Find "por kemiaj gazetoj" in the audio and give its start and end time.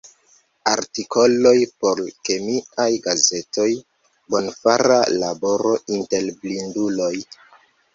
1.83-3.69